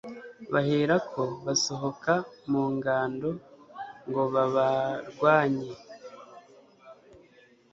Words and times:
bahera 0.53 0.95
ko 1.11 1.21
basohoka 1.45 2.13
mu 2.51 2.63
ngando 2.75 3.29
ngo 4.07 4.23
babarwanye 4.33 5.71